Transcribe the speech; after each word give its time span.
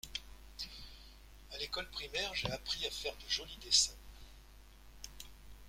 À 1.53 1.59
l’école 1.59 1.87
primaire 1.91 2.33
j’ai 2.33 2.49
appris 2.51 2.83
à 2.87 2.89
faire 2.89 3.13
de 3.17 3.29
joli 3.29 3.55
dessins. 3.63 3.93